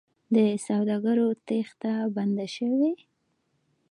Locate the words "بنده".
2.15-2.47